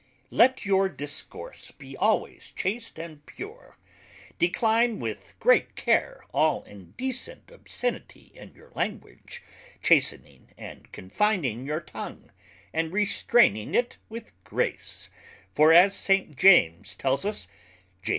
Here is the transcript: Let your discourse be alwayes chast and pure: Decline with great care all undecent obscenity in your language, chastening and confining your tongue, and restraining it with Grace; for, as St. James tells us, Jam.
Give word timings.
Let 0.31 0.65
your 0.65 0.89
discourse 0.89 1.69
be 1.69 1.95
alwayes 1.95 2.51
chast 2.55 2.97
and 2.97 3.23
pure: 3.27 3.77
Decline 4.39 4.99
with 4.99 5.35
great 5.39 5.75
care 5.75 6.23
all 6.33 6.63
undecent 6.65 7.51
obscenity 7.51 8.31
in 8.33 8.55
your 8.55 8.71
language, 8.73 9.43
chastening 9.83 10.55
and 10.57 10.91
confining 10.91 11.67
your 11.67 11.81
tongue, 11.81 12.31
and 12.73 12.91
restraining 12.91 13.75
it 13.75 13.97
with 14.09 14.33
Grace; 14.43 15.11
for, 15.53 15.71
as 15.71 15.95
St. 15.95 16.35
James 16.35 16.95
tells 16.95 17.23
us, 17.23 17.47
Jam. 18.01 18.09